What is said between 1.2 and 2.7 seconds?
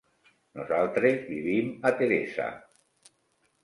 vivim a Teresa.